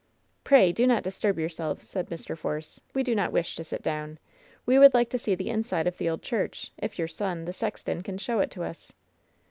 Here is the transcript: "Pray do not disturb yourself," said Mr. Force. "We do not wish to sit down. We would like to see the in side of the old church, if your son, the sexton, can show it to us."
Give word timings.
"Pray 0.43 0.71
do 0.71 0.87
not 0.87 1.03
disturb 1.03 1.37
yourself," 1.37 1.83
said 1.83 2.09
Mr. 2.09 2.35
Force. 2.35 2.81
"We 2.95 3.03
do 3.03 3.13
not 3.13 3.31
wish 3.31 3.55
to 3.55 3.63
sit 3.63 3.83
down. 3.83 4.17
We 4.65 4.79
would 4.79 4.95
like 4.95 5.11
to 5.11 5.19
see 5.19 5.35
the 5.35 5.51
in 5.51 5.61
side 5.61 5.85
of 5.85 5.99
the 5.99 6.09
old 6.09 6.23
church, 6.23 6.71
if 6.81 6.97
your 6.97 7.07
son, 7.07 7.45
the 7.45 7.53
sexton, 7.53 8.01
can 8.01 8.17
show 8.17 8.39
it 8.39 8.49
to 8.49 8.63
us." 8.63 8.91